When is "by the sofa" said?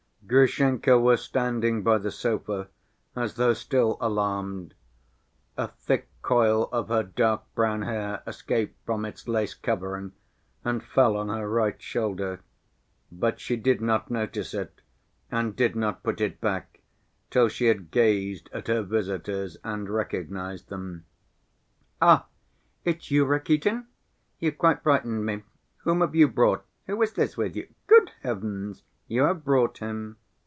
1.83-2.69